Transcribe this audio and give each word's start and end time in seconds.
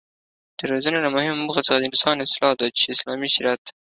د 0.57 0.59
روزنې 0.71 0.99
له 1.05 1.09
مهمو 1.15 1.39
موخو 1.45 1.65
څخه 1.67 1.77
د 1.79 1.83
انسانانو 1.89 2.25
اصلاح 2.27 2.53
ده 2.59 2.67
چې 2.79 2.83
اسلامي 2.95 3.29
شريعت 3.35 3.63